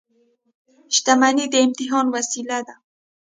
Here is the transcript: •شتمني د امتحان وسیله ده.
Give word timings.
•شتمني 0.95 1.45
د 1.53 1.55
امتحان 1.65 2.05
وسیله 2.15 2.59
ده. 2.67 2.75